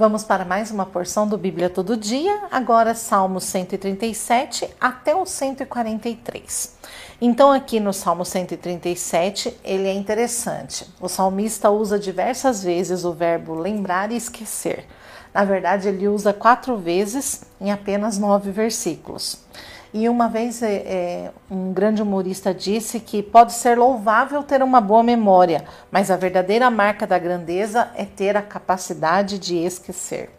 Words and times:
Vamos 0.00 0.24
para 0.24 0.46
mais 0.46 0.70
uma 0.70 0.86
porção 0.86 1.28
do 1.28 1.36
Bíblia 1.36 1.68
Todo 1.68 1.94
Dia, 1.94 2.44
agora 2.50 2.94
Salmo 2.94 3.38
137 3.38 4.66
até 4.80 5.14
o 5.14 5.26
143. 5.26 6.78
Então, 7.20 7.52
aqui 7.52 7.78
no 7.78 7.92
Salmo 7.92 8.24
137, 8.24 9.54
ele 9.62 9.86
é 9.86 9.92
interessante. 9.92 10.86
O 10.98 11.06
salmista 11.06 11.68
usa 11.68 11.98
diversas 11.98 12.64
vezes 12.64 13.04
o 13.04 13.12
verbo 13.12 13.52
lembrar 13.52 14.10
e 14.10 14.16
esquecer. 14.16 14.86
Na 15.34 15.44
verdade, 15.44 15.88
ele 15.88 16.08
usa 16.08 16.32
quatro 16.32 16.78
vezes 16.78 17.42
em 17.60 17.70
apenas 17.70 18.16
nove 18.16 18.50
versículos. 18.50 19.44
E 19.92 20.08
uma 20.08 20.28
vez 20.28 20.62
é, 20.62 21.32
um 21.50 21.72
grande 21.72 22.00
humorista 22.00 22.54
disse 22.54 23.00
que 23.00 23.22
pode 23.22 23.52
ser 23.52 23.76
louvável 23.76 24.42
ter 24.42 24.62
uma 24.62 24.80
boa 24.80 25.02
memória, 25.02 25.64
mas 25.90 26.10
a 26.10 26.16
verdadeira 26.16 26.70
marca 26.70 27.06
da 27.06 27.18
grandeza 27.18 27.90
é 27.96 28.04
ter 28.04 28.36
a 28.36 28.42
capacidade 28.42 29.38
de 29.38 29.56
esquecer. 29.56 30.30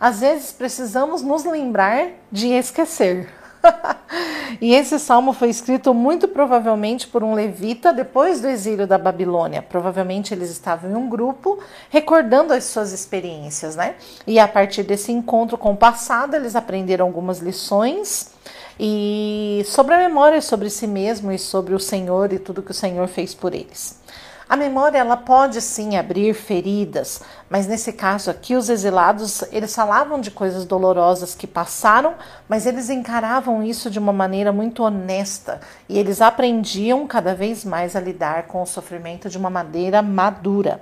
Às 0.00 0.20
vezes 0.20 0.52
precisamos 0.52 1.22
nos 1.22 1.44
lembrar 1.44 2.08
de 2.30 2.48
esquecer. 2.48 3.28
e 4.60 4.74
esse 4.74 4.98
salmo 4.98 5.32
foi 5.32 5.48
escrito 5.48 5.92
muito 5.92 6.28
provavelmente 6.28 7.06
por 7.06 7.22
um 7.22 7.34
levita 7.34 7.92
depois 7.92 8.40
do 8.40 8.48
exílio 8.48 8.86
da 8.86 8.98
Babilônia. 8.98 9.62
Provavelmente 9.62 10.32
eles 10.32 10.50
estavam 10.50 10.90
em 10.90 10.94
um 10.94 11.08
grupo 11.08 11.58
recordando 11.90 12.52
as 12.52 12.64
suas 12.64 12.92
experiências, 12.92 13.76
né? 13.76 13.94
E 14.26 14.38
a 14.38 14.48
partir 14.48 14.82
desse 14.82 15.12
encontro 15.12 15.58
com 15.58 15.72
o 15.72 15.76
passado, 15.76 16.34
eles 16.34 16.56
aprenderam 16.56 17.06
algumas 17.06 17.40
lições 17.40 18.32
e 18.80 19.62
sobre 19.66 19.94
a 19.94 19.98
memória 19.98 20.40
sobre 20.40 20.70
si 20.70 20.86
mesmo 20.86 21.32
e 21.32 21.38
sobre 21.38 21.74
o 21.74 21.80
Senhor 21.80 22.32
e 22.32 22.38
tudo 22.38 22.62
que 22.62 22.70
o 22.70 22.74
Senhor 22.74 23.08
fez 23.08 23.34
por 23.34 23.52
eles. 23.52 23.98
A 24.48 24.56
memória 24.56 24.96
ela 24.96 25.16
pode 25.16 25.60
sim 25.60 25.98
abrir 25.98 26.32
feridas, 26.32 27.20
mas 27.50 27.66
nesse 27.66 27.92
caso 27.92 28.30
aqui 28.30 28.56
os 28.56 28.70
exilados 28.70 29.42
eles 29.52 29.74
falavam 29.74 30.18
de 30.22 30.30
coisas 30.30 30.64
dolorosas 30.64 31.34
que 31.34 31.46
passaram, 31.46 32.14
mas 32.48 32.64
eles 32.64 32.88
encaravam 32.88 33.62
isso 33.62 33.90
de 33.90 33.98
uma 33.98 34.12
maneira 34.12 34.50
muito 34.50 34.82
honesta 34.82 35.60
e 35.86 35.98
eles 35.98 36.22
aprendiam 36.22 37.06
cada 37.06 37.34
vez 37.34 37.62
mais 37.62 37.94
a 37.94 38.00
lidar 38.00 38.44
com 38.44 38.62
o 38.62 38.66
sofrimento 38.66 39.28
de 39.28 39.36
uma 39.36 39.50
maneira 39.50 40.00
madura. 40.00 40.80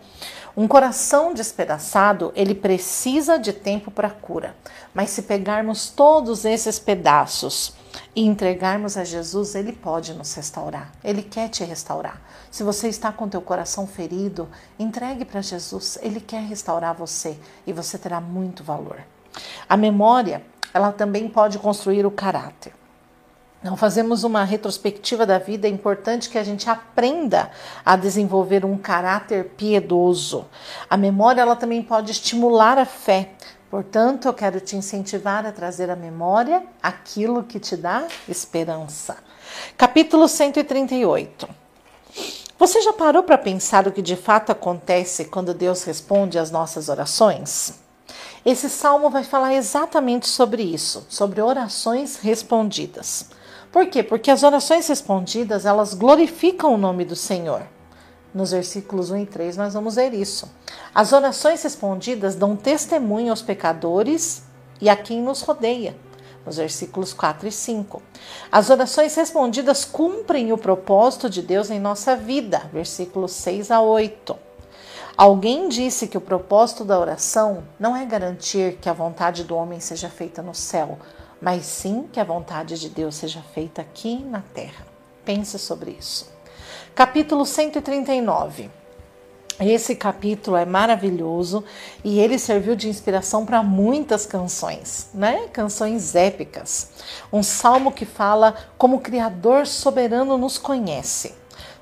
Um 0.57 0.69
coração 0.69 1.35
despedaçado, 1.35 2.33
ele 2.37 2.55
precisa 2.55 3.37
de 3.37 3.53
tempo 3.53 3.91
para 3.91 4.09
cura. 4.09 4.55
Mas 4.95 5.11
se 5.11 5.23
pegarmos 5.23 5.91
todos 5.91 6.45
esses 6.45 6.79
pedaços 6.79 7.75
e 8.17 8.25
entregarmos 8.25 8.97
a 8.97 9.05
Jesus, 9.05 9.55
ele 9.55 9.73
pode 9.73 10.15
nos 10.15 10.33
restaurar. 10.33 10.91
Ele 11.05 11.23
quer 11.23 11.51
te 11.51 11.63
restaurar. 11.63 12.19
Se 12.51 12.63
você 12.63 12.89
está 12.89 13.13
com 13.13 13.29
teu 13.29 13.43
coração 13.43 13.87
ferido, 13.87 14.49
entregue 14.79 15.23
para 15.23 15.43
Jesus. 15.43 15.99
Ele 16.01 16.19
quer 16.19 16.41
restaurar 16.41 16.95
você 16.95 17.39
e 17.67 17.75
você 17.75 17.99
terá 17.99 18.19
muito 18.19 18.65
valor. 18.65 19.05
A 19.69 19.77
memória, 19.77 20.43
ela 20.73 20.93
também 20.93 21.29
pode 21.29 21.59
construir 21.59 22.07
o 22.07 22.11
caráter. 22.11 22.73
Não 23.63 23.77
fazemos 23.77 24.25
uma 24.25 24.45
retrospectiva 24.45 25.27
da 25.27 25.39
vida, 25.39 25.67
é 25.67 25.71
importante 25.71 26.31
que 26.31 26.39
a 26.39 26.45
gente 26.45 26.71
aprenda 26.71 27.51
a 27.85 27.97
desenvolver 27.97 28.65
um 28.65 28.79
caráter 28.79 29.45
piedoso. 29.57 30.47
A 30.89 30.97
memória 30.97 31.43
ela 31.43 31.57
também 31.57 31.83
pode 31.83 32.13
estimular 32.13 32.79
a 32.79 32.87
fé. 32.87 33.33
Portanto, 33.77 34.27
eu 34.27 34.33
quero 34.33 34.59
te 34.59 34.75
incentivar 34.75 35.45
a 35.45 35.53
trazer 35.53 35.91
à 35.91 35.95
memória 35.95 36.63
aquilo 36.83 37.43
que 37.45 37.61
te 37.61 37.77
dá 37.77 38.09
esperança. 38.27 39.19
Capítulo 39.77 40.27
138. 40.29 41.47
Você 42.59 42.81
já 42.81 42.95
parou 42.95 43.23
para 43.23 43.37
pensar 43.37 43.87
o 43.87 43.93
que 43.93 44.01
de 44.01 44.17
fato 44.17 44.51
acontece 44.51 45.27
quando 45.27 45.53
Deus 45.53 45.85
responde 45.85 46.39
às 46.39 46.51
nossas 46.51 46.89
orações? 46.89 47.75
Esse 48.47 48.71
salmo 48.71 49.11
vai 49.11 49.25
falar 49.25 49.53
exatamente 49.53 50.27
sobre 50.27 50.63
isso, 50.63 51.07
sobre 51.11 51.43
orações 51.43 52.17
respondidas. 52.17 53.27
Por 53.71 53.89
quê? 53.89 54.03
Porque 54.03 54.31
as 54.31 54.43
orações 54.43 54.89
respondidas, 54.89 55.67
elas 55.67 55.93
glorificam 55.93 56.73
o 56.73 56.79
nome 56.79 57.05
do 57.05 57.15
Senhor. 57.15 57.76
Nos 58.37 58.51
versículos 58.51 59.11
1 59.11 59.17
e 59.17 59.27
3 59.27 59.57
nós 59.57 59.73
vamos 59.73 59.95
ver 59.95 60.13
isso. 60.13 60.47
As 60.95 61.15
orações 61.15 61.63
respondidas 61.63 62.35
dão 62.35 62.55
testemunho 62.55 63.31
aos 63.31 63.41
pecadores 63.41 64.43
e 64.79 64.91
a 64.91 64.95
quem 64.95 65.23
nos 65.23 65.41
rodeia. 65.41 65.97
Nos 66.45 66.59
versículos 66.59 67.15
4 67.15 67.49
e 67.49 67.51
5. 67.51 68.03
As 68.53 68.69
orações 68.69 69.15
respondidas 69.15 69.87
cumprem 69.87 70.53
o 70.53 70.59
propósito 70.59 71.31
de 71.31 71.41
Deus 71.41 71.71
em 71.71 71.81
nossa 71.81 72.15
vida. 72.15 72.69
Versículos 72.71 73.33
6 73.33 73.71
a 73.71 73.81
8. 73.81 74.37
Alguém 75.17 75.71
disse 75.71 76.07
que 76.07 76.19
o 76.19 76.21
propósito 76.21 76.85
da 76.85 77.01
oração 77.01 77.65
não 77.81 77.97
é 77.97 78.05
garantir 78.05 78.77
que 78.83 78.91
a 78.91 78.93
vontade 78.93 79.45
do 79.45 79.57
homem 79.57 79.81
seja 79.81 80.11
feita 80.11 80.43
no 80.43 80.55
céu, 80.55 80.99
mas 81.41 81.65
sim 81.65 82.07
que 82.13 82.21
a 82.21 82.25
vontade 82.25 82.79
de 82.79 82.91
Deus 82.91 83.15
seja 83.15 83.41
feita 83.55 83.81
aqui 83.81 84.23
na 84.23 84.43
terra. 84.53 84.87
Pense 85.25 85.59
sobre 85.59 85.93
isso. 85.93 86.36
Capítulo 86.97 87.45
139. 87.45 88.71
Esse 89.61 89.95
capítulo 89.95 90.57
é 90.57 90.65
maravilhoso 90.65 91.63
e 92.03 92.19
ele 92.19 92.39
serviu 92.39 92.75
de 92.75 92.89
inspiração 92.89 93.45
para 93.45 93.63
muitas 93.63 94.25
canções, 94.25 95.11
né? 95.13 95.47
Canções 95.53 96.15
épicas. 96.15 96.89
Um 97.31 97.43
salmo 97.43 97.93
que 97.93 98.07
fala 98.07 98.55
como 98.79 98.97
o 98.97 99.01
Criador 99.01 99.67
soberano 99.67 100.39
nos 100.39 100.57
conhece. 100.57 101.35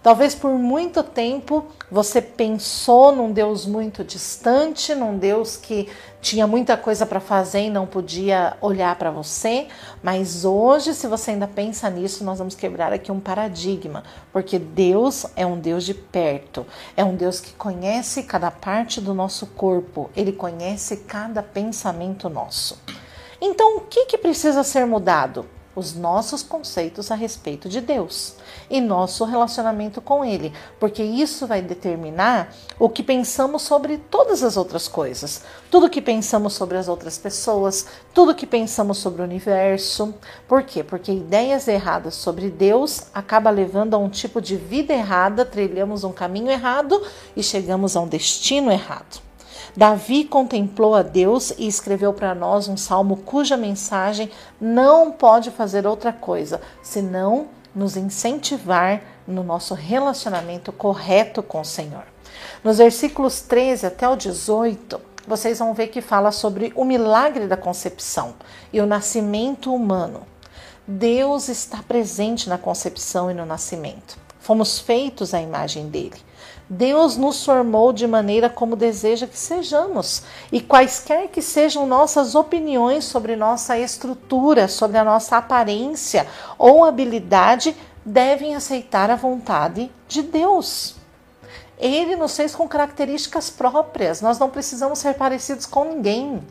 Talvez 0.04 0.34
por 0.34 0.50
muito 0.50 1.02
tempo 1.02 1.64
você 1.90 2.20
pensou 2.20 3.10
num 3.10 3.32
Deus 3.32 3.64
muito 3.64 4.04
distante, 4.04 4.94
num 4.94 5.16
Deus 5.16 5.56
que 5.56 5.88
tinha 6.20 6.46
muita 6.46 6.76
coisa 6.76 7.06
para 7.06 7.20
fazer 7.20 7.60
e 7.60 7.70
não 7.70 7.86
podia 7.86 8.54
olhar 8.60 8.94
para 8.96 9.10
você, 9.10 9.66
mas 10.02 10.44
hoje, 10.44 10.92
se 10.92 11.06
você 11.06 11.30
ainda 11.30 11.48
pensa 11.48 11.88
nisso, 11.88 12.22
nós 12.22 12.36
vamos 12.36 12.54
quebrar 12.54 12.92
aqui 12.92 13.10
um 13.10 13.18
paradigma, 13.18 14.04
porque 14.30 14.58
Deus 14.58 15.24
é 15.34 15.46
um 15.46 15.58
Deus 15.58 15.84
de 15.84 15.94
perto, 15.94 16.66
é 16.94 17.02
um 17.02 17.16
Deus 17.16 17.40
que 17.40 17.54
conhece 17.54 18.24
cada 18.24 18.50
parte 18.50 19.00
do 19.00 19.14
nosso 19.14 19.46
corpo, 19.46 20.10
ele 20.14 20.32
conhece 20.32 20.98
cada 20.98 21.42
pensamento 21.42 22.28
nosso. 22.28 22.78
Então, 23.40 23.78
o 23.78 23.80
que, 23.80 24.04
que 24.04 24.18
precisa 24.18 24.62
ser 24.62 24.84
mudado? 24.84 25.46
Os 25.74 25.94
nossos 25.94 26.42
conceitos 26.42 27.10
a 27.10 27.14
respeito 27.14 27.68
de 27.68 27.80
Deus 27.80 28.36
e 28.70 28.80
nosso 28.80 29.24
relacionamento 29.24 30.00
com 30.00 30.24
Ele, 30.24 30.52
porque 30.78 31.02
isso 31.02 31.46
vai 31.46 31.60
determinar 31.60 32.54
o 32.78 32.88
que 32.88 33.02
pensamos 33.02 33.62
sobre 33.62 33.98
todas 33.98 34.42
as 34.42 34.56
outras 34.56 34.88
coisas, 34.88 35.42
tudo 35.70 35.90
que 35.90 36.00
pensamos 36.00 36.54
sobre 36.54 36.78
as 36.78 36.88
outras 36.88 37.18
pessoas, 37.18 37.86
tudo 38.12 38.34
que 38.34 38.46
pensamos 38.46 38.98
sobre 38.98 39.22
o 39.22 39.24
universo. 39.24 40.14
Por 40.46 40.62
quê? 40.62 40.82
Porque 40.82 41.12
ideias 41.12 41.66
erradas 41.68 42.14
sobre 42.14 42.50
Deus 42.50 43.04
acaba 43.12 43.50
levando 43.50 43.94
a 43.94 43.98
um 43.98 44.08
tipo 44.08 44.40
de 44.40 44.56
vida 44.56 44.92
errada, 44.92 45.44
trilhamos 45.44 46.04
um 46.04 46.12
caminho 46.12 46.50
errado 46.50 47.00
e 47.36 47.42
chegamos 47.42 47.96
a 47.96 48.00
um 48.00 48.08
destino 48.08 48.70
errado. 48.70 49.22
Davi 49.76 50.24
contemplou 50.24 50.94
a 50.94 51.02
Deus 51.02 51.52
e 51.58 51.66
escreveu 51.66 52.12
para 52.12 52.34
nós 52.34 52.68
um 52.68 52.76
salmo 52.76 53.18
cuja 53.18 53.56
mensagem 53.56 54.30
não 54.60 55.10
pode 55.10 55.50
fazer 55.50 55.86
outra 55.86 56.12
coisa 56.12 56.60
senão 56.82 57.48
nos 57.74 57.96
incentivar 57.96 59.02
no 59.26 59.42
nosso 59.42 59.74
relacionamento 59.74 60.72
correto 60.72 61.42
com 61.42 61.60
o 61.60 61.64
Senhor. 61.64 62.04
Nos 62.62 62.78
versículos 62.78 63.40
13 63.40 63.86
até 63.86 64.08
o 64.08 64.16
18, 64.16 65.00
vocês 65.26 65.58
vão 65.58 65.74
ver 65.74 65.88
que 65.88 66.00
fala 66.00 66.30
sobre 66.30 66.72
o 66.76 66.84
milagre 66.84 67.46
da 67.46 67.56
concepção 67.56 68.34
e 68.72 68.80
o 68.80 68.86
nascimento 68.86 69.74
humano. 69.74 70.26
Deus 70.86 71.48
está 71.48 71.82
presente 71.82 72.48
na 72.48 72.58
concepção 72.58 73.30
e 73.30 73.34
no 73.34 73.46
nascimento. 73.46 74.18
Fomos 74.38 74.78
feitos 74.78 75.32
à 75.32 75.40
imagem 75.40 75.88
dele. 75.88 76.20
Deus 76.74 77.16
nos 77.16 77.44
formou 77.44 77.92
de 77.92 78.04
maneira 78.04 78.50
como 78.50 78.74
deseja 78.74 79.28
que 79.28 79.38
sejamos, 79.38 80.24
e 80.50 80.60
quaisquer 80.60 81.28
que 81.28 81.40
sejam 81.40 81.86
nossas 81.86 82.34
opiniões 82.34 83.04
sobre 83.04 83.36
nossa 83.36 83.78
estrutura, 83.78 84.66
sobre 84.66 84.98
a 84.98 85.04
nossa 85.04 85.36
aparência 85.36 86.26
ou 86.58 86.84
habilidade, 86.84 87.76
devem 88.04 88.56
aceitar 88.56 89.08
a 89.08 89.14
vontade 89.14 89.90
de 90.08 90.22
Deus. 90.22 90.96
Ele 91.78 92.16
nos 92.16 92.36
fez 92.36 92.56
com 92.56 92.66
características 92.66 93.50
próprias, 93.50 94.20
nós 94.20 94.38
não 94.38 94.50
precisamos 94.50 94.98
ser 94.98 95.14
parecidos 95.14 95.66
com 95.66 95.84
ninguém. 95.84 96.42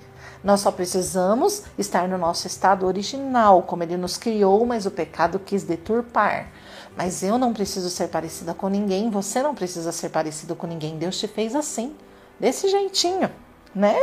Nós 0.42 0.62
só 0.62 0.72
precisamos 0.72 1.64
estar 1.78 2.08
no 2.08 2.18
nosso 2.18 2.48
estado 2.48 2.86
original, 2.86 3.64
como 3.64 3.84
ele 3.84 3.96
nos 3.96 4.18
criou, 4.18 4.66
mas 4.66 4.86
o 4.86 4.92
pecado 4.92 5.40
quis 5.40 5.64
deturpar. 5.64 6.48
Mas 6.96 7.24
eu 7.24 7.38
não 7.38 7.54
preciso 7.54 7.90
ser 7.90 8.08
parecida 8.10 8.54
com 8.54 8.68
ninguém, 8.68 9.10
você 9.10 9.42
não 9.42 9.56
precisa 9.56 9.92
ser 9.92 10.10
parecido 10.10 10.56
com 10.56 10.68
ninguém. 10.68 10.98
Deus 10.98 11.20
te 11.20 11.28
fez 11.28 11.56
assim, 11.56 11.96
desse 12.40 12.68
jeitinho, 12.70 13.30
né? 13.74 13.96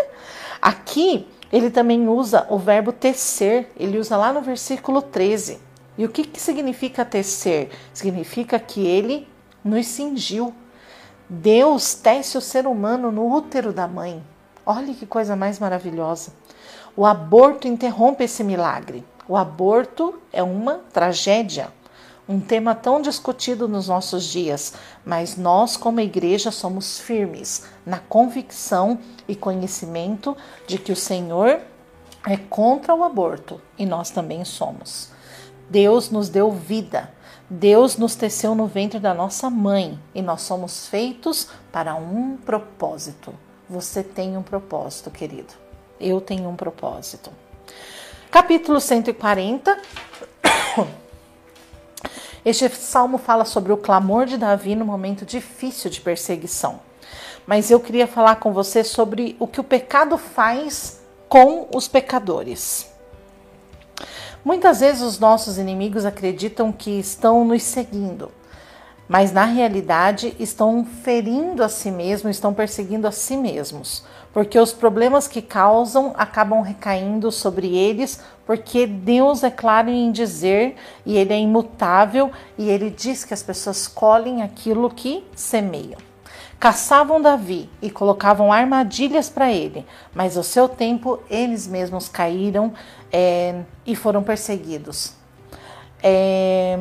Aqui 0.61 1.27
ele 1.53 1.71
também 1.71 2.09
usa 2.09 2.47
o 2.49 2.59
verbo 2.59 2.93
tecer, 2.93 3.71
ele 3.77 3.99
usa 3.99 4.17
lá 4.17 4.33
no 4.33 4.41
versículo 4.41 5.03
13. 5.03 5.59
E 5.99 6.05
o 6.05 6.09
que, 6.09 6.25
que 6.25 6.41
significa 6.41 7.05
tecer? 7.05 7.71
Significa 7.93 8.59
que 8.59 8.87
ele 8.87 9.29
nos 9.65 9.87
cingiu. 9.87 10.55
Deus 11.29 11.95
tece 11.95 12.39
o 12.39 12.41
ser 12.41 12.67
humano 12.67 13.13
no 13.13 13.33
útero 13.33 13.73
da 13.73 13.87
mãe. 13.87 14.23
Olha 14.65 14.95
que 14.95 15.07
coisa 15.07 15.37
mais 15.37 15.59
maravilhosa. 15.59 16.33
O 16.97 17.05
aborto 17.05 17.69
interrompe 17.69 18.25
esse 18.25 18.43
milagre. 18.43 19.05
O 19.29 19.37
aborto 19.37 20.21
é 20.33 20.43
uma 20.43 20.81
tragédia, 20.93 21.73
um 22.31 22.39
tema 22.39 22.77
tão 22.77 23.03
discutido 23.03 23.67
nos 23.67 23.89
nossos 23.89 24.23
dias, 24.23 24.75
mas 25.05 25.37
nós, 25.37 25.77
como 25.77 25.99
igreja, 25.99 26.53
somos 26.53 27.01
firmes 27.01 27.65
na 27.85 27.99
convicção 27.99 29.01
e 29.27 29.35
conhecimento 29.35 30.37
de 30.65 30.79
que 30.79 30.93
o 30.93 30.97
Senhor 30.97 31.61
é 32.25 32.37
contra 32.37 32.95
o 32.95 33.03
aborto 33.03 33.61
e 33.77 33.85
nós 33.85 34.11
também 34.11 34.45
somos. 34.45 35.11
Deus 35.69 36.09
nos 36.09 36.29
deu 36.29 36.53
vida, 36.53 37.13
Deus 37.49 37.97
nos 37.97 38.15
teceu 38.15 38.55
no 38.55 38.69
ventre 38.69 39.01
da 39.01 39.13
nossa 39.13 39.51
mãe 39.51 39.99
e 40.15 40.23
nós 40.23 40.43
somos 40.43 40.87
feitos 40.87 41.49
para 41.73 41.97
um 41.97 42.37
propósito. 42.37 43.35
Você 43.69 44.05
tem 44.05 44.37
um 44.37 44.43
propósito, 44.43 45.11
querido. 45.11 45.53
Eu 45.99 46.21
tenho 46.21 46.49
um 46.49 46.55
propósito. 46.55 47.33
Capítulo 48.31 48.81
140. 48.81 49.77
Este 52.45 52.69
salmo 52.71 53.19
fala 53.19 53.45
sobre 53.45 53.73
o 53.73 53.77
clamor 53.77 54.25
de 54.27 54.39
Davi 54.39 54.75
no 54.75 54.85
momento 54.85 55.27
difícil 55.27 55.91
de 55.91 56.01
perseguição. 56.01 56.81
Mas 57.47 57.71
eu 57.71 57.81
queria 57.81 58.07
falar 58.07 58.37
com 58.37 58.53
você 58.53 58.83
sobre 58.83 59.37
o 59.39 59.47
que 59.47 59.61
o 59.61 59.65
pecado 59.65 60.17
faz 60.17 61.01
com 61.29 61.69
os 61.75 61.87
pecadores. 61.87 62.91
Muitas 64.45 64.81
vezes 64.81 65.03
os 65.03 65.19
nossos 65.19 65.59
inimigos 65.59 66.07
acreditam 66.07 66.73
que 66.73 66.99
estão 66.99 67.45
nos 67.45 67.63
seguindo, 67.63 68.33
mas 69.11 69.31
na 69.31 69.45
realidade 69.45 70.35
estão 70.39 70.87
ferindo 70.87 71.63
a 71.63 71.69
si 71.69 71.91
mesmos, 71.91 72.37
estão 72.37 72.55
perseguindo 72.55 73.07
a 73.07 73.13
si 73.13 73.37
mesmos 73.37 74.05
porque 74.33 74.59
os 74.59 74.73
problemas 74.73 75.27
que 75.27 75.43
causam 75.43 76.15
acabam 76.17 76.63
recaindo 76.63 77.33
sobre 77.33 77.77
eles, 77.77 78.21
porque 78.47 78.87
Deus 78.87 79.43
é 79.43 79.51
claro 79.51 79.91
em 79.91 80.11
dizer 80.13 80.77
e 81.05 81.17
ele 81.17 81.33
é 81.33 81.41
imutável 81.41 82.31
e 82.57 82.69
ele 82.69 82.91
diz 82.91 83.25
que 83.25 83.35
as 83.35 83.43
pessoas 83.43 83.89
colhem 83.89 84.43
aquilo 84.43 84.89
que 84.91 85.25
semeiam. 85.35 85.99
Caçavam 86.59 87.21
Davi 87.21 87.71
e 87.81 87.91
colocavam 87.91 88.53
armadilhas 88.53 89.31
para 89.31 89.51
ele, 89.51 89.85
mas 90.15 90.37
ao 90.37 90.43
seu 90.43 90.69
tempo 90.69 91.19
eles 91.31 91.67
mesmos 91.67 92.09
caíram 92.09 92.73
é, 93.11 93.63
e 93.87 93.97
foram 93.97 94.23
perseguidos 94.23 95.15
é, 96.03 96.79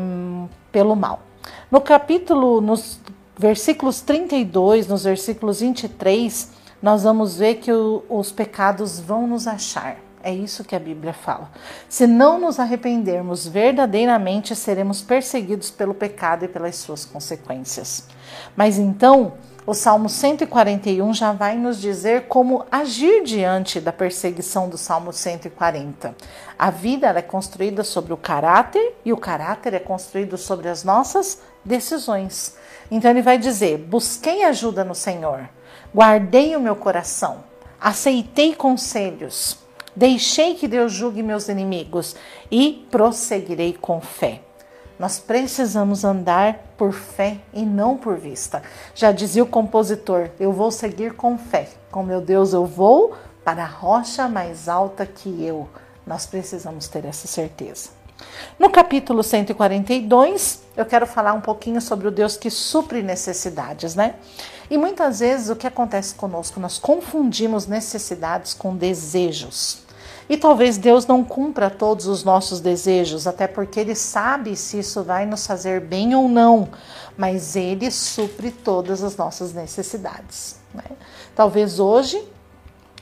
pelo 0.71 0.95
mal. 0.95 1.28
No 1.71 1.81
capítulo, 1.81 2.61
nos 2.61 2.99
versículos 3.37 4.01
32, 4.01 4.87
nos 4.87 5.03
versículos 5.03 5.61
23, 5.61 6.51
nós 6.81 7.03
vamos 7.03 7.37
ver 7.37 7.55
que 7.55 7.71
o, 7.71 8.03
os 8.09 8.31
pecados 8.31 8.99
vão 8.99 9.27
nos 9.27 9.47
achar. 9.47 9.97
É 10.21 10.33
isso 10.33 10.65
que 10.65 10.75
a 10.75 10.79
Bíblia 10.79 11.13
fala. 11.13 11.49
Se 11.87 12.05
não 12.05 12.39
nos 12.39 12.59
arrependermos 12.59 13.47
verdadeiramente, 13.47 14.53
seremos 14.53 15.01
perseguidos 15.01 15.71
pelo 15.71 15.93
pecado 15.93 16.43
e 16.43 16.47
pelas 16.47 16.75
suas 16.75 17.05
consequências. 17.05 18.05
Mas 18.55 18.77
então, 18.77 19.33
o 19.69 19.73
Salmo 19.75 20.09
141 20.09 21.13
já 21.13 21.31
vai 21.31 21.55
nos 21.55 21.79
dizer 21.79 22.23
como 22.23 22.65
agir 22.71 23.23
diante 23.23 23.79
da 23.79 23.93
perseguição 23.93 24.67
do 24.67 24.79
Salmo 24.79 25.13
140. 25.13 26.15
A 26.57 26.71
vida 26.71 27.07
é 27.07 27.21
construída 27.21 27.83
sobre 27.83 28.11
o 28.11 28.17
caráter 28.17 28.95
e 29.05 29.13
o 29.13 29.17
caráter 29.17 29.75
é 29.75 29.79
construído 29.79 30.39
sobre 30.39 30.69
as 30.69 30.83
nossas 30.83 31.39
decisões. 31.63 32.55
Então 32.89 33.11
ele 33.11 33.21
vai 33.21 33.37
dizer: 33.37 33.77
busquei 33.77 34.43
ajuda 34.43 34.83
no 34.83 34.95
Senhor 34.95 35.47
Guardei 35.93 36.55
o 36.55 36.59
meu 36.59 36.75
coração, 36.75 37.43
aceitei 37.79 38.55
conselhos, 38.55 39.57
deixei 39.95 40.55
que 40.55 40.67
Deus 40.67 40.93
julgue 40.93 41.23
meus 41.23 41.47
inimigos 41.47 42.15
e 42.51 42.87
prosseguirei 42.91 43.73
com 43.73 44.01
fé. 44.01 44.41
Nós 44.99 45.17
precisamos 45.17 46.03
andar 46.03 46.59
por 46.77 46.91
fé 46.91 47.37
e 47.53 47.65
não 47.65 47.95
por 47.95 48.17
vista. 48.17 48.61
Já 48.93 49.13
dizia 49.13 49.41
o 49.41 49.47
compositor: 49.47 50.29
Eu 50.37 50.51
vou 50.51 50.69
seguir 50.71 51.13
com 51.13 51.37
fé. 51.37 51.69
Com 51.89 52.03
meu 52.03 52.19
Deus, 52.19 52.51
eu 52.51 52.65
vou 52.65 53.15
para 53.45 53.63
a 53.63 53.67
rocha 53.67 54.27
mais 54.27 54.67
alta 54.67 55.05
que 55.05 55.41
eu. 55.41 55.69
Nós 56.05 56.25
precisamos 56.25 56.89
ter 56.89 57.05
essa 57.05 57.27
certeza. 57.27 57.91
No 58.59 58.69
capítulo 58.69 59.23
142, 59.23 60.63
eu 60.75 60.85
quero 60.85 61.07
falar 61.07 61.31
um 61.31 61.39
pouquinho 61.39 61.79
sobre 61.79 62.09
o 62.09 62.11
Deus 62.11 62.35
que 62.35 62.49
supre 62.49 63.01
necessidades, 63.01 63.95
né? 63.95 64.15
E 64.69 64.77
muitas 64.77 65.21
vezes 65.21 65.49
o 65.49 65.55
que 65.55 65.65
acontece 65.65 66.13
conosco, 66.13 66.59
nós 66.59 66.77
confundimos 66.77 67.65
necessidades 67.65 68.53
com 68.53 68.75
desejos. 68.75 69.81
E 70.29 70.37
talvez 70.37 70.77
Deus 70.77 71.07
não 71.07 71.23
cumpra 71.23 71.71
todos 71.71 72.05
os 72.05 72.23
nossos 72.23 72.59
desejos, 72.61 73.25
até 73.25 73.47
porque 73.47 73.79
Ele 73.79 73.95
sabe 73.95 74.55
se 74.55 74.77
isso 74.77 75.03
vai 75.03 75.25
nos 75.25 75.47
fazer 75.47 75.81
bem 75.81 76.13
ou 76.13 76.29
não, 76.29 76.69
mas 77.17 77.55
Ele 77.55 77.89
supre 77.89 78.51
todas 78.51 79.03
as 79.03 79.17
nossas 79.17 79.53
necessidades. 79.53 80.57
Né? 80.71 80.83
Talvez 81.35 81.79
hoje 81.79 82.23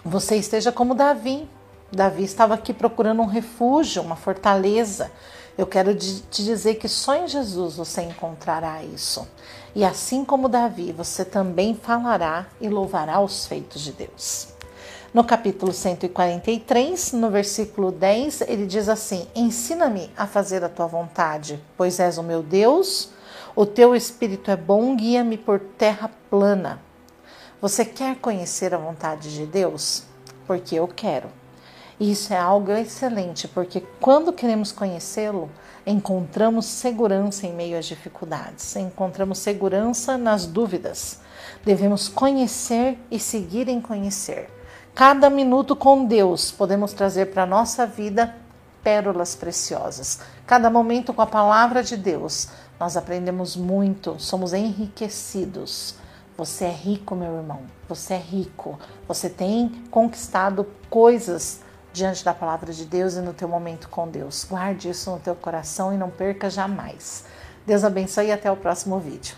você 0.06 0.38
esteja 0.38 0.72
como 0.72 0.96
Davi. 0.96 1.50
Davi 1.92 2.24
estava 2.24 2.54
aqui 2.54 2.74
procurando 2.74 3.22
um 3.22 3.26
refúgio, 3.26 4.02
uma 4.02 4.16
fortaleza. 4.16 5.12
Eu 5.58 5.68
quero 5.68 5.94
te 5.96 6.46
dizer 6.46 6.76
que 6.76 6.88
só 6.88 7.16
em 7.16 7.28
Jesus 7.28 7.76
você 7.76 8.04
encontrará 8.04 8.84
isso. 8.84 9.28
E 9.76 9.84
assim 9.84 10.24
como 10.24 10.48
Davi, 10.48 10.94
você 10.94 11.26
também 11.26 11.76
falará 11.76 12.46
e 12.62 12.70
louvará 12.70 13.20
os 13.20 13.46
feitos 13.46 13.82
de 13.82 13.92
Deus. 13.92 14.57
No 15.18 15.24
capítulo 15.24 15.74
143, 15.74 17.14
no 17.14 17.32
versículo 17.32 17.92
10, 17.92 18.42
ele 18.42 18.68
diz 18.68 18.88
assim: 18.88 19.26
Ensina-me 19.34 20.12
a 20.16 20.28
fazer 20.28 20.64
a 20.64 20.70
tua 20.70 20.86
vontade, 20.86 21.60
pois 21.76 22.00
és 22.00 22.20
o 22.20 22.24
meu 22.24 22.44
Deus, 22.44 23.10
o 23.56 23.66
teu 23.66 23.96
espírito 23.96 24.52
é 24.52 24.56
bom, 24.56 24.96
guia-me 24.96 25.36
por 25.36 25.60
terra 25.60 26.12
plana. 26.30 26.80
Você 27.60 27.84
quer 27.84 28.18
conhecer 28.18 28.76
a 28.76 28.78
vontade 28.78 29.34
de 29.34 29.48
Deus? 29.48 30.04
Porque 30.46 30.76
eu 30.76 30.88
quero. 30.88 31.30
Isso 32.00 32.32
é 32.32 32.38
algo 32.38 32.72
excelente, 32.74 33.48
porque 33.48 33.84
quando 34.00 34.32
queremos 34.32 34.72
conhecê-lo, 34.72 35.50
encontramos 35.84 36.68
segurança 36.68 37.48
em 37.48 37.54
meio 37.56 37.80
às 37.80 37.88
dificuldades, 37.88 38.76
encontramos 38.76 39.40
segurança 39.40 40.16
nas 40.16 40.46
dúvidas. 40.46 41.22
Devemos 41.66 42.08
conhecer 42.08 43.00
e 43.10 43.20
seguir 43.20 43.68
em 43.68 43.82
conhecer. 43.82 44.56
Cada 44.98 45.30
minuto 45.30 45.76
com 45.76 46.06
Deus 46.06 46.52
podemos 46.52 46.92
trazer 46.92 47.28
para 47.28 47.44
a 47.44 47.46
nossa 47.46 47.86
vida 47.86 48.34
pérolas 48.82 49.36
preciosas. 49.36 50.22
Cada 50.48 50.72
momento 50.72 51.14
com 51.14 51.22
a 51.22 51.28
palavra 51.28 51.84
de 51.84 51.96
Deus, 51.96 52.48
nós 52.80 52.98
aprendemos 52.98 53.56
muito, 53.56 54.16
somos 54.18 54.54
enriquecidos. 54.54 55.94
Você 56.36 56.66
é 56.66 56.72
rico, 56.72 57.14
meu 57.14 57.32
irmão. 57.38 57.62
Você 57.88 58.16
é 58.16 58.18
rico. 58.18 58.80
Você 59.08 59.30
tem 59.30 59.70
conquistado 59.92 60.66
coisas 60.90 61.60
diante 61.94 62.26
da 62.26 62.34
palavra 62.34 62.74
de 62.74 62.84
Deus 62.84 63.14
e 63.18 63.22
no 63.22 63.34
teu 63.34 63.48
momento 63.48 63.90
com 63.90 64.08
Deus. 64.08 64.48
Guarde 64.50 64.90
isso 64.90 65.12
no 65.12 65.20
teu 65.20 65.36
coração 65.36 65.94
e 65.94 65.98
não 65.98 66.10
perca 66.10 66.50
jamais. 66.50 67.24
Deus 67.68 67.84
abençoe 67.84 68.30
e 68.30 68.32
até 68.32 68.52
o 68.52 68.58
próximo 68.58 68.98
vídeo. 68.98 69.36